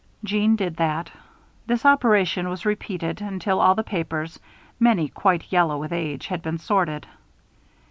Jeanne 0.23 0.55
did 0.55 0.77
that. 0.77 1.11
This 1.67 1.85
operation 1.85 2.49
was 2.49 2.65
repeated 2.65 3.21
until 3.21 3.61
all 3.61 3.75
the 3.75 3.83
papers, 3.83 4.39
many 4.79 5.07
quite 5.09 5.51
yellow 5.51 5.77
with 5.77 5.93
age, 5.93 6.25
had 6.25 6.41
been 6.41 6.57
sorted. 6.57 7.05